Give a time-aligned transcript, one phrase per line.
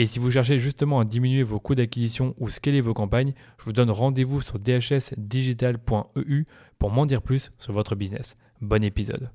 [0.00, 3.64] Et si vous cherchez justement à diminuer vos coûts d'acquisition ou scaler vos campagnes, je
[3.64, 6.44] vous donne rendez-vous sur dhsdigital.eu
[6.78, 8.36] pour m'en dire plus sur votre business.
[8.60, 9.32] Bon épisode.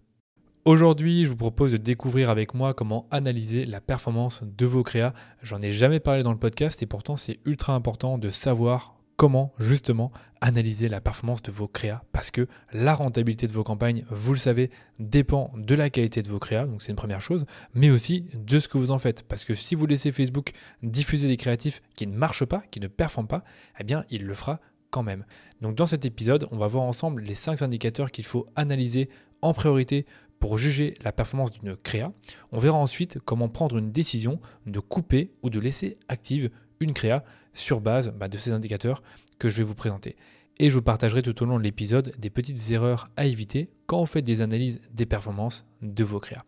[0.63, 5.11] Aujourd'hui, je vous propose de découvrir avec moi comment analyser la performance de vos créas.
[5.41, 9.53] J'en ai jamais parlé dans le podcast et pourtant c'est ultra important de savoir comment
[9.59, 10.11] justement
[10.41, 14.39] analyser la performance de vos créas parce que la rentabilité de vos campagnes, vous le
[14.39, 18.29] savez, dépend de la qualité de vos créas, donc c'est une première chose, mais aussi
[18.33, 21.81] de ce que vous en faites parce que si vous laissez Facebook diffuser des créatifs
[21.95, 23.43] qui ne marchent pas, qui ne performent pas,
[23.79, 25.25] eh bien il le fera quand même.
[25.61, 29.09] Donc dans cet épisode, on va voir ensemble les 5 indicateurs qu'il faut analyser
[29.41, 30.05] en priorité
[30.39, 32.11] pour juger la performance d'une créa.
[32.51, 36.49] On verra ensuite comment prendre une décision de couper ou de laisser active
[36.83, 39.01] une créa sur base bah, de ces indicateurs
[39.39, 40.15] que je vais vous présenter.
[40.57, 43.99] Et je vous partagerai tout au long de l'épisode des petites erreurs à éviter quand
[43.99, 46.45] vous faites des analyses des performances de vos créas.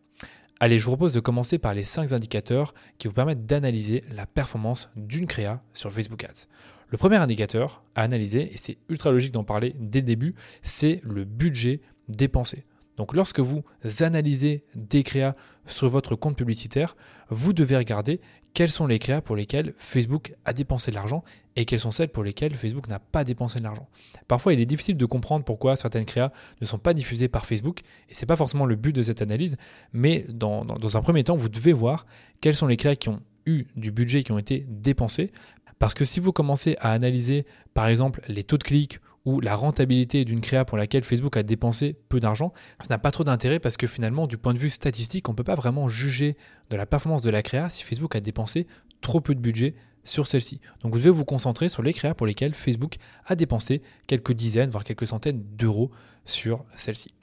[0.59, 4.25] Allez, je vous propose de commencer par les 5 indicateurs qui vous permettent d'analyser la
[4.25, 6.47] performance d'une créa sur Facebook Ads.
[6.88, 11.02] Le premier indicateur à analyser, et c'est ultra logique d'en parler dès le début, c'est
[11.03, 12.63] le budget dépensé.
[12.95, 13.63] Donc lorsque vous
[14.00, 15.35] analysez des créas
[15.66, 16.95] sur votre compte publicitaire,
[17.29, 18.22] vous devez regarder
[18.55, 21.23] quelles sont les créas pour lesquelles Facebook a dépensé de l'argent
[21.57, 23.88] et quelles sont celles pour lesquelles Facebook n'a pas dépensé de l'argent.
[24.29, 27.81] Parfois, il est difficile de comprendre pourquoi certaines créas ne sont pas diffusées par Facebook
[28.09, 29.57] et ce n'est pas forcément le but de cette analyse,
[29.91, 30.65] mais dans,
[30.97, 32.07] un premier temps, vous devez voir
[32.39, 35.31] quelles sont les créas qui ont eu du budget qui ont été dépensés.
[35.77, 39.56] Parce que si vous commencez à analyser, par exemple, les taux de clics ou la
[39.56, 43.59] rentabilité d'une créa pour laquelle Facebook a dépensé peu d'argent, ça n'a pas trop d'intérêt
[43.59, 46.38] parce que finalement, du point de vue statistique, on ne peut pas vraiment juger
[46.69, 48.68] de la performance de la créa si Facebook a dépensé
[49.02, 50.62] trop peu de budget sur celle-ci.
[50.81, 54.69] Donc vous devez vous concentrer sur les créas pour lesquelles Facebook a dépensé quelques dizaines,
[54.69, 55.92] voire quelques centaines d'euros
[56.25, 57.13] sur celle-ci.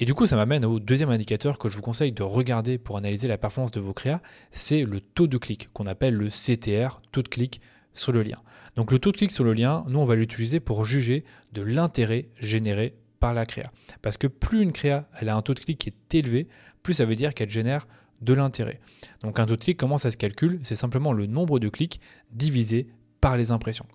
[0.00, 2.96] Et du coup, ça m'amène au deuxième indicateur que je vous conseille de regarder pour
[2.96, 4.20] analyser la performance de vos créas,
[4.52, 7.60] c'est le taux de clic, qu'on appelle le CTR, taux de clic
[7.94, 8.38] sur le lien.
[8.76, 11.62] Donc le taux de clic sur le lien, nous on va l'utiliser pour juger de
[11.62, 13.72] l'intérêt généré par la créa.
[14.00, 16.46] Parce que plus une créa a un taux de clic qui est élevé,
[16.84, 17.88] plus ça veut dire qu'elle génère
[18.20, 18.78] de l'intérêt.
[19.22, 20.60] Donc un taux de clic, comment ça se calcule?
[20.62, 22.86] C'est simplement le nombre de clics divisé
[23.20, 23.86] par les impressions.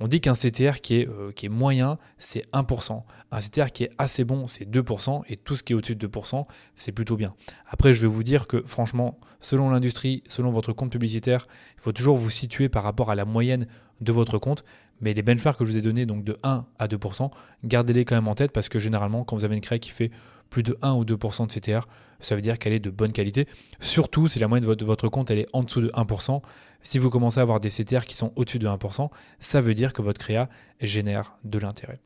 [0.00, 3.04] On dit qu'un CTR qui est, euh, qui est moyen, c'est 1%.
[3.32, 5.22] Un CTR qui est assez bon, c'est 2%.
[5.28, 7.34] Et tout ce qui est au-dessus de 2%, c'est plutôt bien.
[7.66, 11.92] Après, je vais vous dire que franchement, selon l'industrie, selon votre compte publicitaire, il faut
[11.92, 13.66] toujours vous situer par rapport à la moyenne
[14.00, 14.64] de votre compte.
[15.00, 17.30] Mais les benchmarks que je vous ai donnés, donc de 1 à 2%,
[17.64, 20.10] gardez-les quand même en tête parce que généralement, quand vous avez une créa qui fait
[20.50, 21.86] plus de 1 ou 2% de CTR,
[22.20, 23.46] ça veut dire qu'elle est de bonne qualité.
[23.80, 26.42] Surtout si la moyenne de votre compte elle est en dessous de 1%.
[26.82, 29.10] Si vous commencez à avoir des CTR qui sont au-dessus de 1%,
[29.40, 30.48] ça veut dire que votre créa
[30.80, 32.00] génère de l'intérêt.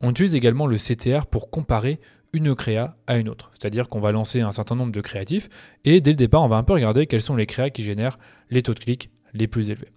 [0.00, 2.00] On utilise également le CTR pour comparer
[2.32, 3.50] une créa à une autre.
[3.52, 5.48] C'est-à-dire qu'on va lancer un certain nombre de créatifs
[5.84, 8.18] et dès le départ, on va un peu regarder quels sont les créas qui génèrent
[8.50, 9.88] les taux de clic les plus élevés.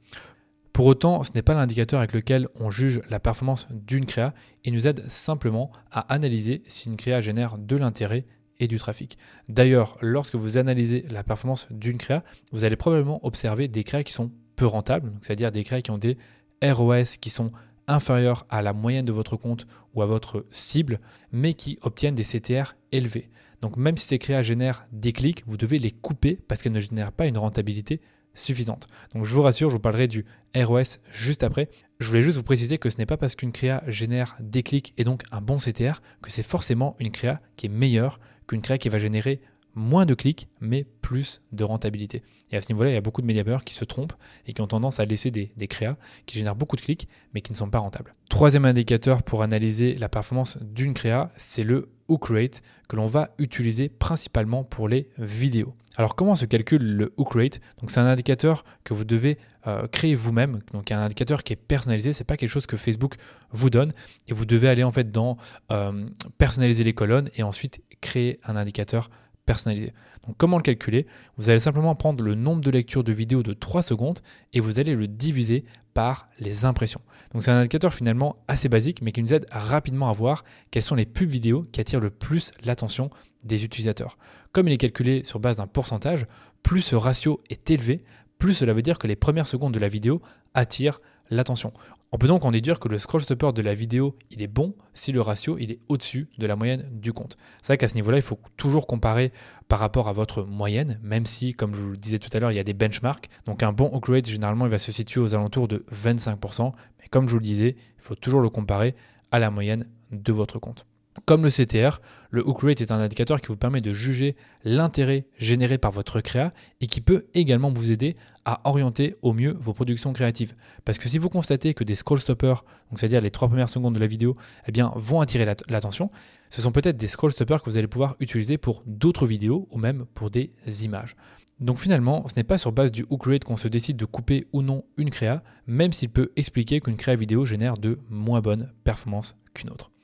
[0.76, 4.34] Pour autant, ce n'est pas l'indicateur avec lequel on juge la performance d'une créa,
[4.66, 8.26] il nous aide simplement à analyser si une créa génère de l'intérêt
[8.60, 9.18] et du trafic.
[9.48, 14.12] D'ailleurs, lorsque vous analysez la performance d'une créa, vous allez probablement observer des créas qui
[14.12, 16.18] sont peu rentables, c'est-à-dire des créas qui ont des
[16.62, 17.54] ROS qui sont
[17.88, 21.00] inférieurs à la moyenne de votre compte ou à votre cible,
[21.32, 23.30] mais qui obtiennent des CTR élevés.
[23.62, 26.82] Donc même si ces créas génèrent des clics, vous devez les couper parce qu'elles ne
[26.82, 28.02] génèrent pas une rentabilité
[28.36, 28.88] suffisante.
[29.14, 31.70] Donc je vous rassure, je vous parlerai du ROS juste après.
[32.00, 34.94] Je voulais juste vous préciser que ce n'est pas parce qu'une créa génère des clics
[34.98, 38.78] et donc un bon CTR que c'est forcément une créa qui est meilleure qu'une créa
[38.78, 39.42] qui va générer
[39.76, 42.24] moins de clics, mais plus de rentabilité.
[42.52, 44.14] Et à ce niveau-là, il y a beaucoup de médias qui se trompent
[44.48, 47.52] et qui ont tendance à laisser des, créas qui génèrent beaucoup de clics, mais qui
[47.52, 48.14] ne sont pas rentables.
[48.30, 53.90] Troisième indicateur pour analyser la performance d'une créa, c'est le rate que l'on va utiliser
[53.90, 55.74] principalement pour les vidéos.
[55.98, 59.38] Alors comment se calcule le hook rate Donc c'est un indicateur que vous devez
[59.68, 60.60] euh, créer vous-même.
[60.74, 62.14] Donc un indicateur qui est personnalisé.
[62.14, 63.16] C'est pas quelque chose que Facebook
[63.52, 63.94] vous donne
[64.28, 65.38] et vous devez aller en fait dans
[65.72, 66.06] euh,
[66.38, 69.10] personnaliser les colonnes et ensuite créer un indicateur
[69.46, 69.94] personnalisé.
[70.28, 71.06] Donc comment le calculer?
[71.38, 74.20] Vous allez simplement prendre le nombre de lectures de vidéos de 3 secondes
[74.54, 75.64] et vous allez le diviser
[75.96, 77.02] par les impressions.
[77.32, 80.84] Donc c'est un indicateur finalement assez basique mais qui nous aide rapidement à voir quelles
[80.84, 83.10] sont les pubs vidéos qui attirent le plus l'attention
[83.44, 84.18] des utilisateurs.
[84.52, 86.28] Comme il est calculé sur base d'un pourcentage,
[86.62, 88.04] plus ce ratio est élevé,
[88.38, 90.22] plus cela veut dire que les premières secondes de la vidéo
[90.54, 91.00] attirent
[91.30, 91.74] l'attention.
[92.12, 94.76] On peut donc en déduire que le scroll stopper de la vidéo, il est bon
[94.94, 97.38] si le ratio il est au-dessus de la moyenne du compte.
[97.62, 99.34] C'est vrai qu'à ce niveau-là, il faut toujours comparer
[99.68, 102.52] par rapport à votre moyenne, même si, comme je vous le disais tout à l'heure,
[102.52, 103.30] il y a des benchmarks.
[103.46, 106.72] Donc un bon rate, généralement, il va se situer aux alentours de 25%.
[107.00, 108.96] Mais comme je vous le disais, il faut toujours le comparer
[109.32, 110.86] à la moyenne de votre compte.
[111.24, 115.26] Comme le CTR, le hook rate est un indicateur qui vous permet de juger l'intérêt
[115.40, 119.74] généré par votre créa et qui peut également vous aider à orienter au mieux vos
[119.74, 120.56] productions créatives.
[120.84, 122.64] Parce que si vous constatez que des scroll stoppers,
[122.96, 124.36] c'est-à-dire les trois premières secondes de la vidéo,
[124.68, 126.12] eh bien, vont attirer l'attention,
[126.50, 129.80] ce sont peut-être des scroll stoppers que vous allez pouvoir utiliser pour d'autres vidéos ou
[129.80, 130.52] même pour des
[130.84, 131.16] images.
[131.60, 134.46] Donc finalement, ce n'est pas sur base du hook rate qu'on se décide de couper
[134.52, 138.74] ou non une créa, même s'il peut expliquer qu'une créa vidéo génère de moins bonnes
[138.84, 139.95] performances qu'une autre.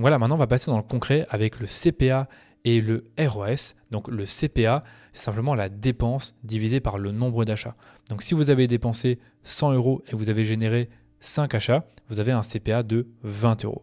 [0.00, 2.28] Voilà, maintenant on va passer dans le concret avec le CPA
[2.64, 3.74] et le ROS.
[3.90, 7.74] Donc le CPA, c'est simplement la dépense divisée par le nombre d'achats.
[8.08, 12.30] Donc si vous avez dépensé 100 euros et vous avez généré 5 achats, vous avez
[12.30, 13.82] un CPA de 20 euros.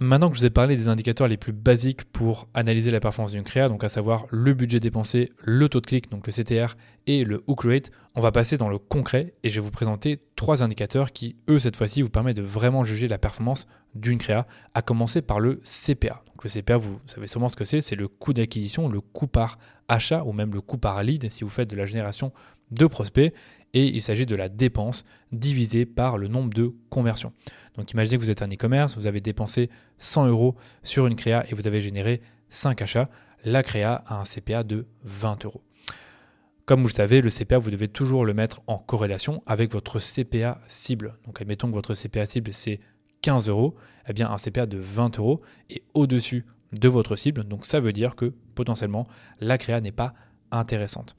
[0.00, 3.32] Maintenant que je vous ai parlé des indicateurs les plus basiques pour analyser la performance
[3.32, 6.76] d'une créa, donc à savoir le budget dépensé, le taux de clic, donc le CTR,
[7.08, 10.20] et le hook rate, on va passer dans le concret et je vais vous présenter
[10.36, 13.66] trois indicateurs qui, eux, cette fois-ci, vous permettent de vraiment juger la performance
[13.96, 16.22] d'une créa, à commencer par le CPA.
[16.28, 19.26] Donc le CPA, vous savez sûrement ce que c'est, c'est le coût d'acquisition, le coût
[19.26, 19.58] par
[19.88, 22.32] achat ou même le coût par lead si vous faites de la génération
[22.70, 23.32] de prospects
[23.74, 27.32] et il s'agit de la dépense divisée par le nombre de conversions.
[27.76, 31.44] Donc imaginez que vous êtes un e-commerce, vous avez dépensé 100 euros sur une créa
[31.48, 32.20] et vous avez généré
[32.50, 33.08] 5 achats.
[33.44, 35.62] La créa a un CPA de 20 euros.
[36.66, 40.00] Comme vous le savez, le CPA, vous devez toujours le mettre en corrélation avec votre
[40.00, 41.16] CPA cible.
[41.24, 42.80] Donc admettons que votre CPA cible, c'est
[43.22, 43.74] 15 euros.
[44.06, 47.44] Eh bien, un CPA de 20 euros est au-dessus de votre cible.
[47.44, 49.06] Donc ça veut dire que potentiellement,
[49.40, 50.12] la créa n'est pas
[50.50, 51.16] intéressante.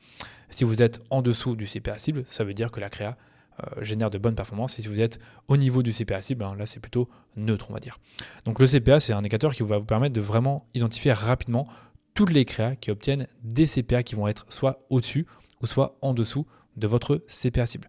[0.49, 3.17] Si vous êtes en dessous du CPA cible, ça veut dire que la créa
[3.59, 4.79] euh, génère de bonnes performances.
[4.79, 7.73] Et si vous êtes au niveau du CPA cible, ben là c'est plutôt neutre, on
[7.73, 7.97] va dire.
[8.45, 11.67] Donc le CPA, c'est un indicateur qui va vous permettre de vraiment identifier rapidement
[12.13, 15.25] toutes les créas qui obtiennent des CPA qui vont être soit au-dessus
[15.61, 16.45] ou soit en dessous
[16.77, 17.87] de votre CPA cible.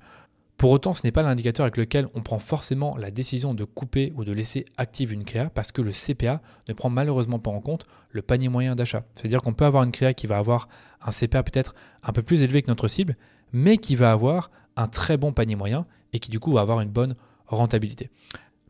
[0.61, 4.12] Pour autant, ce n'est pas l'indicateur avec lequel on prend forcément la décision de couper
[4.14, 7.62] ou de laisser active une créa parce que le CPA ne prend malheureusement pas en
[7.62, 9.07] compte le panier moyen d'achat.
[9.14, 10.69] C'est-à-dire qu'on peut avoir une créa qui va avoir
[11.00, 13.17] un CPA peut-être un peu plus élevé que notre cible,
[13.55, 16.83] mais qui va avoir un très bon panier moyen et qui du coup va avoir
[16.83, 18.11] une bonne rentabilité.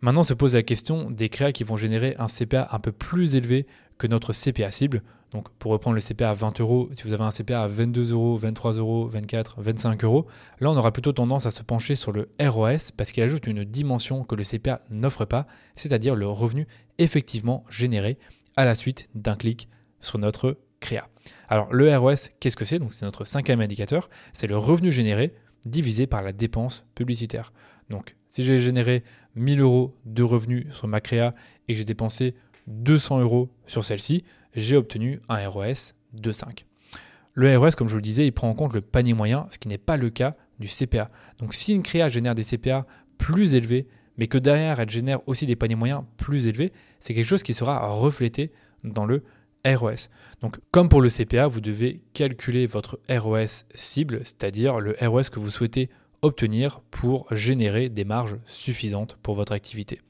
[0.01, 3.35] Maintenant se pose la question des créas qui vont générer un CPA un peu plus
[3.35, 3.67] élevé
[3.99, 5.03] que notre CPA cible.
[5.31, 8.13] Donc pour reprendre le CPA à 20 euros, si vous avez un CPA à 22
[8.13, 10.27] euros, 23 euros, 24, 25 euros,
[10.59, 13.65] là on aura plutôt tendance à se pencher sur le ROS parce qu'il ajoute une
[13.65, 15.47] dimension que le CPA n'offre pas,
[15.77, 16.67] c'est-à-dire le revenu
[16.99, 18.19] effectivement généré
[18.57, 19.69] à la suite d'un clic
[20.01, 21.09] sur notre créa.
[21.49, 22.79] Alors le ROS, qu'est-ce que c'est?
[22.79, 25.35] Donc c'est notre cinquième indicateur, c'est le revenu généré
[25.65, 27.53] divisé par la dépense publicitaire.
[27.89, 29.05] Donc si j'ai généré
[29.37, 31.35] 1000 euros de revenus sur ma créa
[31.69, 32.35] et que j'ai dépensé
[32.67, 36.65] 200 euros sur celle-ci, j'ai obtenu un ROS de 5.
[37.35, 39.59] Le ROS, comme je vous le disais, il prend en compte le panier moyen, ce
[39.59, 41.11] qui n'est pas le cas du CPA.
[41.39, 42.87] Donc si une créa génère des CPA
[43.19, 47.27] plus élevés, mais que derrière elle génère aussi des paniers moyens plus élevés, c'est quelque
[47.27, 48.51] chose qui sera reflété
[48.85, 49.23] dans le
[49.65, 50.09] ROS.
[50.41, 55.39] Donc comme pour le CPA, vous devez calculer votre ROS cible, c'est-à-dire le ROS que
[55.39, 55.89] vous souhaitez
[56.23, 60.01] obtenir pour générer des marges suffisantes pour votre activité.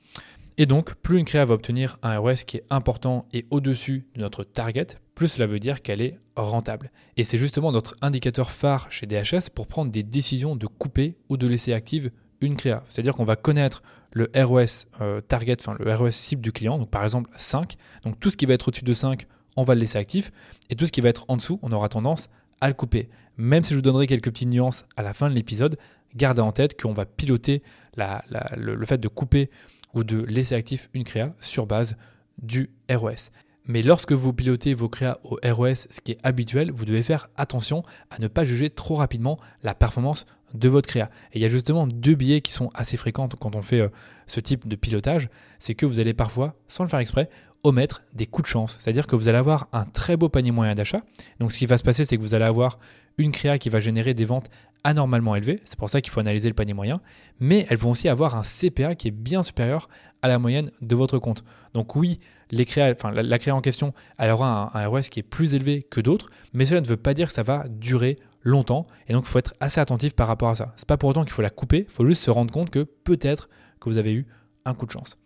[0.60, 4.20] Et donc, plus une créa va obtenir un ROS qui est important et au-dessus de
[4.20, 6.90] notre target, plus cela veut dire qu'elle est rentable.
[7.16, 11.38] Et c'est justement notre indicateur phare chez DHS pour prendre des décisions de couper ou
[11.38, 12.10] de laisser active
[12.42, 12.84] une créa.
[12.90, 16.90] C'est-à-dire qu'on va connaître le ROS euh, target, enfin le ROS cible du client, donc
[16.90, 17.76] par exemple 5.
[18.04, 19.26] Donc tout ce qui va être au-dessus de 5,
[19.56, 20.30] on va le laisser actif.
[20.68, 22.28] Et tout ce qui va être en dessous, on aura tendance
[22.60, 23.08] à le couper.
[23.38, 25.78] Même si je vous donnerai quelques petites nuances à la fin de l'épisode,
[26.14, 27.62] gardez en tête qu'on va piloter
[27.96, 29.48] le, fait de couper
[29.94, 31.96] ou de laisser actif une créa sur base
[32.42, 33.30] du ROS.
[33.66, 37.28] Mais lorsque vous pilotez vos créas au ROS, ce qui est habituel, vous devez faire
[37.36, 41.10] attention à ne pas juger trop rapidement la performance de votre créa.
[41.32, 43.88] Et il y a justement deux biais qui sont assez fréquents quand on fait euh,
[44.26, 45.28] ce type de pilotage,
[45.58, 47.28] c'est que vous allez parfois, sans le faire exprès,
[47.62, 48.76] omettre des coups de chance.
[48.78, 51.02] C'est-à-dire que vous allez avoir un très beau panier moyen d'achat.
[51.38, 52.78] Donc ce qui va se passer, c'est que vous allez avoir
[53.18, 54.50] une créa qui va générer des ventes
[54.82, 55.60] anormalement élevées.
[55.64, 57.00] C'est pour ça qu'il faut analyser le panier moyen.
[57.38, 59.88] Mais elles vont aussi avoir un CPA qui est bien supérieur
[60.22, 61.44] à la moyenne de votre compte.
[61.74, 62.18] Donc oui,
[62.50, 66.30] la, créa en question, elle aura un, un ROS qui est plus élevé que d'autres,
[66.52, 68.86] mais cela ne veut pas dire que ça va durer longtemps.
[69.08, 70.72] Et donc il faut être assez attentif par rapport à ça.
[70.76, 72.82] C'est pas pour autant qu'il faut la couper, il faut juste se rendre compte que
[72.82, 73.48] peut-être
[73.80, 74.26] que vous avez eu
[74.64, 75.16] un coup de chance.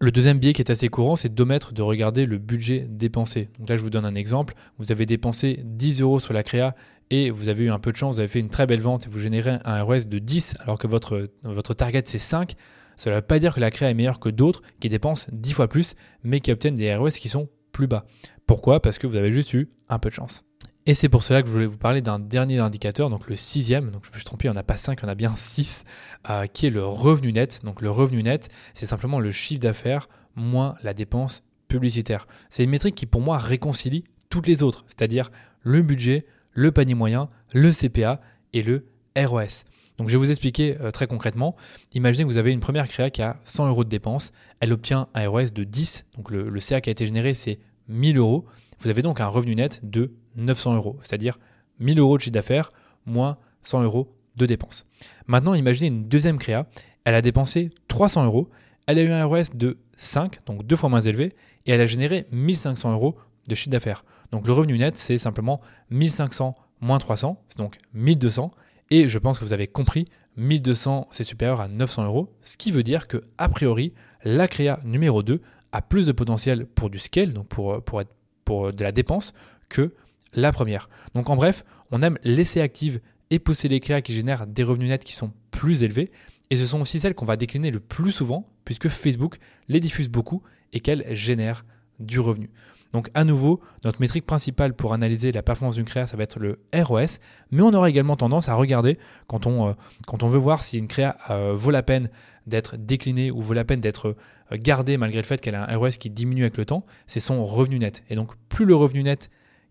[0.00, 3.48] Le deuxième biais qui est assez courant, c'est d'omettre de regarder le budget dépensé.
[3.58, 4.54] Donc là, je vous donne un exemple.
[4.78, 6.76] Vous avez dépensé 10 euros sur la créa
[7.10, 9.06] et vous avez eu un peu de chance, vous avez fait une très belle vente
[9.06, 12.54] et vous générez un ROS de 10 alors que votre, votre target c'est 5.
[12.96, 15.52] Cela ne veut pas dire que la créa est meilleure que d'autres qui dépensent 10
[15.52, 18.06] fois plus mais qui obtiennent des ROS qui sont plus bas.
[18.46, 18.80] Pourquoi?
[18.80, 20.47] Parce que vous avez juste eu un peu de chance.
[20.88, 23.90] Et c'est pour cela que je voulais vous parler d'un dernier indicateur, donc le sixième,
[23.90, 25.14] donc je me suis trompé, il n'y en a pas cinq, il y en a
[25.14, 25.84] bien six,
[26.30, 27.60] euh, qui est le revenu net.
[27.62, 32.26] Donc le revenu net, c'est simplement le chiffre d'affaires moins la dépense publicitaire.
[32.48, 35.30] C'est une métrique qui pour moi réconcilie toutes les autres, c'est-à-dire
[35.60, 38.22] le budget, le panier moyen, le CPA
[38.54, 39.64] et le ROS.
[39.98, 41.54] Donc je vais vous expliquer euh, très concrètement.
[41.92, 45.08] Imaginez que vous avez une première créa qui a 100 euros de dépenses, elle obtient
[45.12, 48.46] un ROS de 10, donc le, le CA qui a été généré c'est 1000 euros.
[48.80, 51.38] Vous avez donc un revenu net de 900 euros, c'est-à-dire
[51.80, 52.72] 1000 euros de chiffre d'affaires
[53.06, 54.86] moins 100 euros de dépenses.
[55.26, 56.66] Maintenant, imaginez une deuxième créa,
[57.04, 58.48] elle a dépensé 300 euros,
[58.86, 61.34] elle a eu un ROS de 5, donc deux fois moins élevé,
[61.66, 63.16] et elle a généré 1500 euros
[63.48, 64.04] de chiffre d'affaires.
[64.32, 68.50] Donc le revenu net, c'est simplement 1500 moins 300, c'est donc 1200.
[68.90, 72.70] Et je pense que vous avez compris, 1200 c'est supérieur à 900 euros, ce qui
[72.70, 73.92] veut dire que a priori
[74.24, 75.40] la créa numéro 2
[75.72, 78.14] a plus de potentiel pour du scale, donc pour, pour, être,
[78.44, 79.34] pour de la dépense,
[79.68, 79.94] que
[80.32, 80.88] la première.
[81.14, 84.88] Donc en bref, on aime laisser actives et pousser les créas qui génèrent des revenus
[84.88, 86.10] nets qui sont plus élevés.
[86.50, 89.36] Et ce sont aussi celles qu'on va décliner le plus souvent, puisque Facebook
[89.68, 90.42] les diffuse beaucoup
[90.72, 91.64] et qu'elles génèrent
[91.98, 92.50] du revenu.
[92.92, 96.38] Donc à nouveau, notre métrique principale pour analyser la performance d'une créa, ça va être
[96.38, 97.18] le ROS,
[97.50, 101.16] mais on aura également tendance à regarder quand on, euh, veut voir si une créa
[101.28, 102.08] euh, vaut la peine
[102.46, 104.16] d'être déclinée ou vaut la peine d'être
[104.52, 107.20] euh, gardée malgré le fait qu'elle a un ROS qui diminue avec le temps, c'est
[107.20, 108.04] son revenu net.
[108.08, 109.28] Et donc plus le revenu net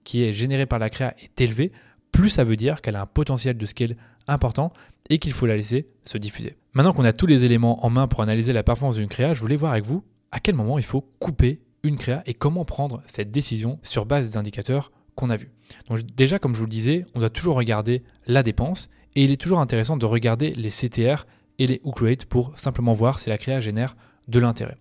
[0.07, 1.73] qui est généré par la créa est élevé,
[2.13, 4.71] plus ça veut dire qu'elle a un potentiel de scale important
[5.09, 6.55] et qu'il faut la laisser se diffuser.
[6.71, 9.41] Maintenant qu'on a tous les éléments en main pour analyser la performance d'une créa, je
[9.41, 13.03] voulais voir avec vous à quel moment il faut couper une créa et comment prendre
[13.05, 15.51] cette décision sur base des indicateurs qu'on a vus.
[15.89, 19.31] Donc déjà, comme je vous le disais, on doit toujours regarder la dépense et il
[19.33, 21.25] est toujours intéressant de regarder les CTR
[21.59, 23.97] et les hook rates pour simplement voir si la créa génère
[24.29, 24.77] de l'intérêt.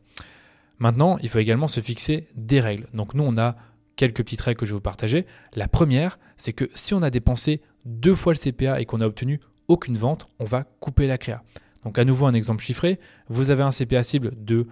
[0.78, 2.87] Maintenant, il faut également se fixer des règles.
[2.95, 3.56] Donc nous, on a
[3.97, 5.26] quelques petites règles que je vais vous partager.
[5.55, 9.07] La première, c'est que si on a dépensé deux fois le CPA et qu'on n'a
[9.07, 11.43] obtenu aucune vente, on va couper la créa.
[11.85, 12.99] Donc à nouveau un exemple chiffré,
[13.29, 14.67] vous avez un CPA cible de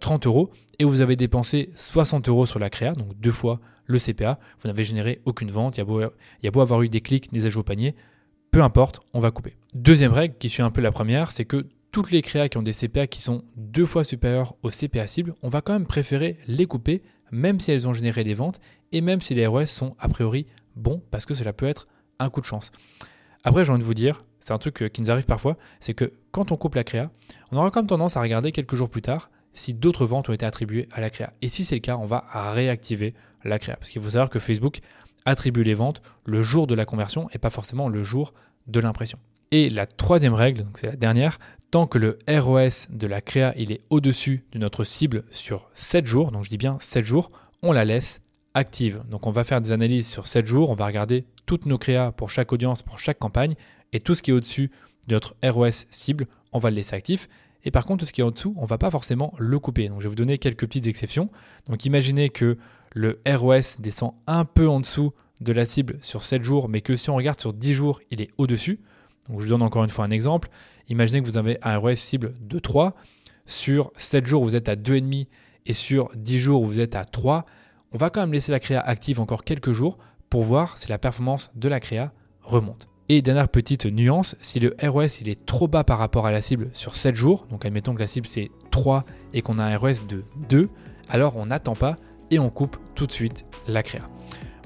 [0.00, 3.60] 30 euh, euros et vous avez dépensé 60 euros sur la créa, donc deux fois
[3.84, 6.10] le CPA, vous n'avez généré aucune vente, il y, a beau, il
[6.42, 7.94] y a beau avoir eu des clics, des ajouts au panier,
[8.50, 9.56] peu importe, on va couper.
[9.74, 12.62] Deuxième règle qui suit un peu la première, c'est que toutes les créas qui ont
[12.62, 16.36] des CPA qui sont deux fois supérieurs au CPA cible, on va quand même préférer
[16.48, 18.60] les couper même si elles ont généré des ventes
[18.92, 21.86] et même si les ROS sont a priori bons parce que cela peut être
[22.18, 22.72] un coup de chance.
[23.44, 25.94] Après, j'ai envie de vous dire, c'est un truc euh, qui nous arrive parfois, c'est
[25.94, 27.10] que quand on coupe la créa,
[27.52, 30.44] on aura comme tendance à regarder quelques jours plus tard si d'autres ventes ont été
[30.44, 31.32] attribuées à la créa.
[31.42, 33.14] Et si c'est le cas, on va réactiver
[33.44, 33.76] la créa.
[33.76, 34.80] Parce qu'il faut savoir que Facebook
[35.24, 38.34] attribue les ventes le jour de la conversion et pas forcément le jour
[38.66, 39.18] de l'impression.
[39.50, 41.38] Et la troisième règle, donc c'est la dernière,
[41.84, 46.32] que le ROS de la créa il est au-dessus de notre cible sur 7 jours,
[46.32, 47.30] donc je dis bien 7 jours,
[47.62, 48.22] on la laisse
[48.54, 49.02] active.
[49.10, 52.12] Donc on va faire des analyses sur 7 jours, on va regarder toutes nos créas
[52.12, 53.54] pour chaque audience, pour chaque campagne,
[53.92, 54.70] et tout ce qui est au-dessus
[55.08, 57.28] de notre ROS cible, on va le laisser actif.
[57.64, 59.58] Et par contre, tout ce qui est en dessous, on ne va pas forcément le
[59.58, 59.88] couper.
[59.88, 61.28] Donc je vais vous donner quelques petites exceptions.
[61.68, 62.56] Donc imaginez que
[62.92, 66.96] le ROS descend un peu en dessous de la cible sur 7 jours, mais que
[66.96, 68.80] si on regarde sur 10 jours, il est au-dessus.
[69.28, 70.48] Donc je vous donne encore une fois un exemple.
[70.88, 72.94] Imaginez que vous avez un ROS cible de 3.
[73.46, 75.26] Sur 7 jours, vous êtes à 2,5
[75.66, 77.44] et sur 10 jours, vous êtes à 3.
[77.92, 79.98] On va quand même laisser la créa active encore quelques jours
[80.30, 82.12] pour voir si la performance de la créa
[82.42, 82.88] remonte.
[83.08, 86.42] Et dernière petite nuance, si le ROS il est trop bas par rapport à la
[86.42, 89.76] cible sur 7 jours, donc admettons que la cible c'est 3 et qu'on a un
[89.76, 90.68] ROS de 2,
[91.08, 91.96] alors on n'attend pas
[92.32, 94.08] et on coupe tout de suite la créa.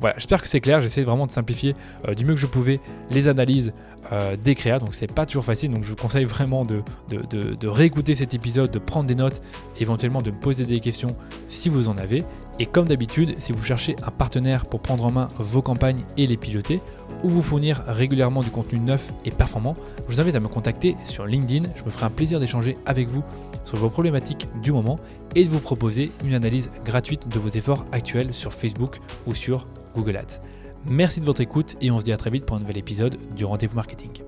[0.01, 1.75] Voilà, j'espère que c'est clair, j'essaie vraiment de simplifier
[2.09, 2.81] euh, du mieux que je pouvais
[3.11, 3.73] les analyses
[4.13, 7.69] euh, des créas, donc c'est pas toujours facile, donc je vous conseille vraiment de, de,
[7.69, 9.43] réécouter cet épisode, de prendre des notes,
[9.79, 11.15] éventuellement de me poser des questions
[11.49, 12.25] si vous en avez.
[12.59, 16.27] Et comme d'habitude, si vous cherchez un partenaire pour prendre en main vos campagnes et
[16.27, 16.81] les piloter,
[17.23, 19.75] ou vous fournir régulièrement du contenu neuf et performant,
[20.09, 23.09] je vous invite à me contacter sur LinkedIn, je me ferai un plaisir d'échanger avec
[23.09, 23.23] vous
[23.65, 24.97] sur vos problématiques du moment
[25.35, 29.67] et de vous proposer une analyse gratuite de vos efforts actuels sur Facebook ou sur
[29.95, 30.41] Google Ads.
[30.87, 33.19] Merci de votre écoute et on se dit à très vite pour un nouvel épisode
[33.35, 34.23] du Rendez-vous Marketing.